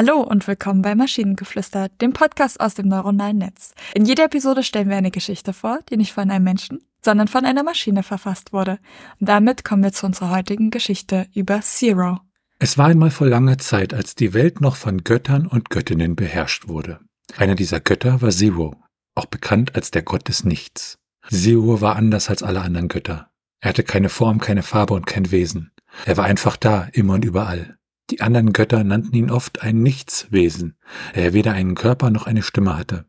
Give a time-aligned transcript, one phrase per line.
[0.00, 3.74] Hallo und willkommen bei Maschinengeflüster, dem Podcast aus dem neuronalen Netz.
[3.94, 7.44] In jeder Episode stellen wir eine Geschichte vor, die nicht von einem Menschen, sondern von
[7.44, 8.78] einer Maschine verfasst wurde.
[9.18, 12.20] Und damit kommen wir zu unserer heutigen Geschichte über Zero.
[12.60, 16.68] Es war einmal vor langer Zeit, als die Welt noch von Göttern und Göttinnen beherrscht
[16.68, 17.00] wurde.
[17.36, 18.76] Einer dieser Götter war Zero,
[19.16, 20.98] auch bekannt als der Gott des Nichts.
[21.28, 23.30] Zero war anders als alle anderen Götter.
[23.58, 25.72] Er hatte keine Form, keine Farbe und kein Wesen.
[26.06, 27.77] Er war einfach da, immer und überall.
[28.10, 30.76] Die anderen Götter nannten ihn oft ein Nichtswesen,
[31.14, 33.04] da er weder einen Körper noch eine Stimme hatte.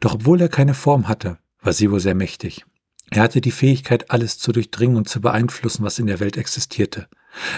[0.00, 2.64] Doch obwohl er keine Form hatte, war Siwo sehr mächtig.
[3.10, 7.08] Er hatte die Fähigkeit, alles zu durchdringen und zu beeinflussen, was in der Welt existierte.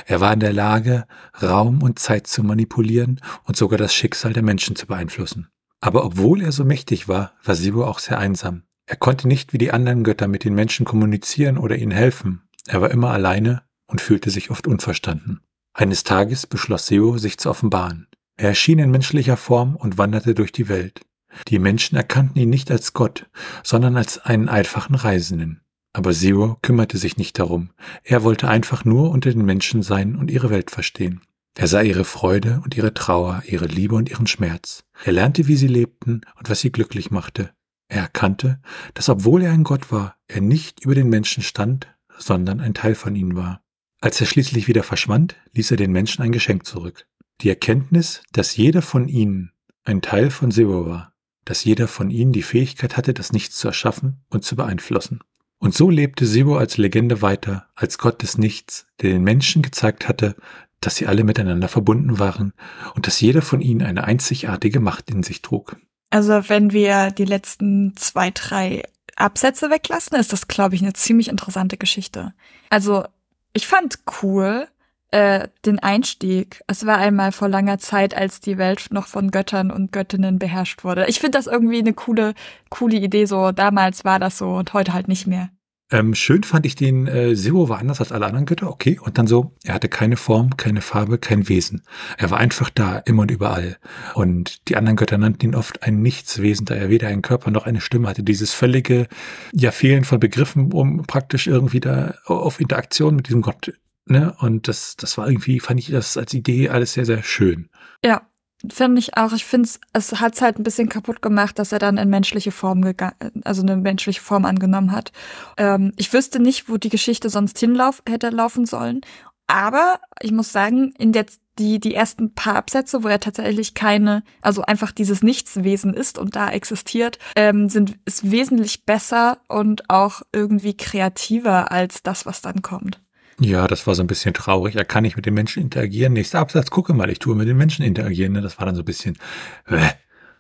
[0.07, 1.07] Er war in der Lage,
[1.43, 5.49] Raum und Zeit zu manipulieren und sogar das Schicksal der Menschen zu beeinflussen.
[5.81, 8.63] Aber obwohl er so mächtig war, war Sibo auch sehr einsam.
[8.87, 12.43] Er konnte nicht wie die anderen Götter mit den Menschen kommunizieren oder ihnen helfen.
[12.67, 15.41] Er war immer alleine und fühlte sich oft unverstanden.
[15.75, 18.07] Eines Tages beschloss Seo, sich zu offenbaren.
[18.37, 21.01] Er erschien in menschlicher Form und wanderte durch die Welt.
[21.49, 23.27] Die Menschen erkannten ihn nicht als Gott,
[23.63, 25.63] sondern als einen einfachen Reisenden.
[25.95, 27.71] Aber Zero kümmerte sich nicht darum.
[28.03, 31.21] Er wollte einfach nur unter den Menschen sein und ihre Welt verstehen.
[31.55, 34.85] Er sah ihre Freude und ihre Trauer, ihre Liebe und ihren Schmerz.
[35.05, 37.51] Er lernte, wie sie lebten und was sie glücklich machte.
[37.89, 38.61] Er erkannte,
[38.95, 42.95] dass obwohl er ein Gott war, er nicht über den Menschen stand, sondern ein Teil
[42.95, 43.63] von ihnen war.
[44.03, 47.07] Als er schließlich wieder verschwand, ließ er den Menschen ein Geschenk zurück.
[47.41, 49.53] Die Erkenntnis, dass jeder von ihnen
[49.85, 51.13] ein Teil von Zero war,
[51.45, 55.21] dass jeder von ihnen die Fähigkeit hatte, das Nichts zu erschaffen und zu beeinflussen.
[55.59, 60.09] Und so lebte Zero als Legende weiter, als Gott des Nichts, der den Menschen gezeigt
[60.09, 60.35] hatte,
[60.81, 62.55] dass sie alle miteinander verbunden waren
[62.97, 65.77] und dass jeder von ihnen eine einzigartige Macht in sich trug.
[66.11, 68.83] Also wenn wir die letzten zwei, drei
[69.15, 72.35] Absätze weglassen, ist das, glaube ich, eine ziemlich interessante Geschichte.
[72.69, 73.05] Also
[73.53, 74.69] ich fand cool
[75.11, 76.63] äh, den Einstieg.
[76.67, 80.85] Es war einmal vor langer Zeit, als die Welt noch von Göttern und Göttinnen beherrscht
[80.85, 81.07] wurde.
[81.07, 82.35] Ich finde das irgendwie eine coole,
[82.71, 83.27] coole Idee.
[83.27, 85.51] So damals war das so und heute halt nicht mehr.
[85.93, 88.99] Ähm, schön fand ich den, äh, Zero war anders als alle anderen Götter, okay.
[88.99, 91.83] Und dann so, er hatte keine Form, keine Farbe, kein Wesen.
[92.17, 93.77] Er war einfach da, immer und überall.
[94.15, 97.67] Und die anderen Götter nannten ihn oft ein Nichtswesen, da er weder einen Körper noch
[97.67, 98.23] eine Stimme hatte.
[98.23, 99.07] Dieses völlige,
[99.53, 103.75] ja, Fehlen von Begriffen, um praktisch irgendwie da auf Interaktion mit diesem Gott,
[104.07, 104.35] ne?
[104.39, 107.69] Und das, das war irgendwie, fand ich das als Idee alles sehr, sehr schön.
[108.03, 108.23] Ja,
[108.71, 109.33] Finde ich auch.
[109.33, 112.83] Ich finde es hat halt ein bisschen kaputt gemacht, dass er dann in menschliche Form
[112.83, 113.15] gegangen,
[113.45, 115.13] also eine menschliche Form angenommen hat.
[115.57, 119.01] Ähm, ich wüsste nicht, wo die Geschichte sonst hinlauf hätte laufen sollen.
[119.49, 121.27] Aber ich muss sagen, in der
[121.59, 126.35] die, die ersten paar Absätze, wo er tatsächlich keine, also einfach dieses Nichtswesen ist und
[126.35, 132.63] da existiert, ähm, sind, ist wesentlich besser und auch irgendwie kreativer als das, was dann
[132.63, 133.01] kommt.
[133.41, 134.77] Ja, das war so ein bisschen traurig.
[134.77, 136.13] Er kann nicht mit den Menschen interagieren.
[136.13, 138.33] Nächster Absatz, gucke mal, ich tue mit den Menschen interagieren.
[138.33, 138.41] Ne?
[138.41, 139.19] Das war dann so ein bisschen.
[139.67, 139.91] Äh.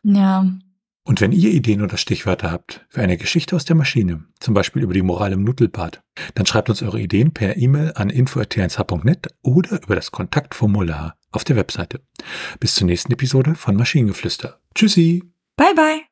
[0.02, 0.46] Ja.
[1.04, 4.82] Und wenn ihr Ideen oder Stichwörter habt für eine Geschichte aus der Maschine, zum Beispiel
[4.82, 6.02] über die Moral im Nudelbad,
[6.34, 11.56] dann schreibt uns eure Ideen per E-Mail an info.tnsh.net oder über das Kontaktformular auf der
[11.56, 12.02] Webseite.
[12.60, 14.60] Bis zur nächsten Episode von Maschinengeflüster.
[14.74, 15.24] Tschüssi.
[15.56, 16.11] Bye bye.